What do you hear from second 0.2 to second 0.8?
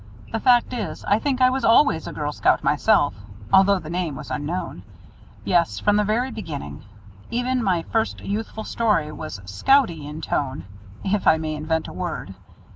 The fact